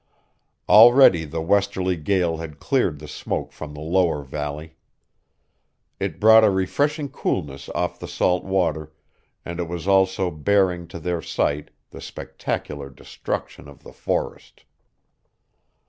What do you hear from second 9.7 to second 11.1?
also baring to